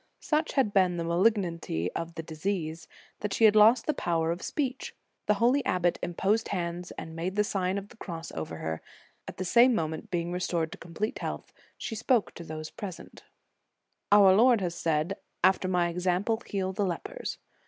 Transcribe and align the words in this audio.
Such 0.21 0.53
had 0.53 0.73
been 0.73 0.97
the 0.97 1.03
malignity 1.03 1.91
of 1.91 2.15
the 2.15 2.23
disease, 2.23 2.87
that 3.19 3.33
she 3.35 3.43
had 3.45 3.55
lost 3.55 3.85
the 3.85 3.93
power 3.93 4.31
of 4.31 4.41
speech. 4.41 4.95
The 5.27 5.35
holy 5.35 5.63
abbot 5.63 5.99
imposed 6.01 6.47
hands 6.47 6.89
and 6.97 7.15
made 7.15 7.35
the 7.35 7.43
Sign 7.43 7.77
of 7.77 7.89
the 7.89 7.97
Cross 7.97 8.31
over 8.31 8.55
her; 8.57 8.81
at 9.27 9.37
the 9.37 9.45
same 9.45 9.75
moment, 9.75 10.09
being 10.09 10.31
restored 10.31 10.71
to 10.71 10.79
complete 10.79 11.19
health, 11.19 11.53
she 11.77 11.93
spoke 11.93 12.33
to 12.33 12.43
those 12.43 12.71
present* 12.71 13.25
Our 14.11 14.33
Lord 14.33 14.59
has 14.59 14.73
said, 14.73 15.17
"After 15.43 15.67
my 15.67 15.89
example, 15.89 16.41
heal 16.47 16.73
the 16.73 16.83
lepers." 16.87 17.37